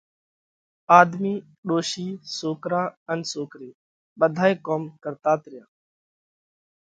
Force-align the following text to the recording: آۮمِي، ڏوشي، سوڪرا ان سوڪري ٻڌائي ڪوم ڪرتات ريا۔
آۮمِي، 0.97 1.33
ڏوشي، 1.67 2.07
سوڪرا 2.37 2.83
ان 3.11 3.19
سوڪري 3.31 3.69
ٻڌائي 4.19 4.53
ڪوم 4.65 4.83
ڪرتات 5.03 5.41
ريا۔ 5.51 5.63